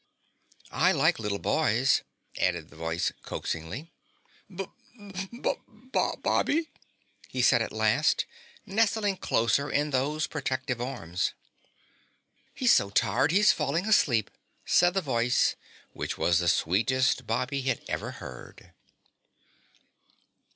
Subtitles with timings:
[0.71, 2.01] "I like little boys,"
[2.39, 3.91] added the voice coaxingly.
[4.49, 4.65] "B
[4.97, 5.29] B
[5.67, 6.63] Bob b by,"
[7.27, 8.25] he said at last,
[8.65, 11.35] nestling closer in those protecting arms.
[12.55, 14.31] "He's so tired he's falling asleep,"
[14.65, 15.55] said the voice
[15.93, 18.73] which was the sweetest Bobby had ever heard.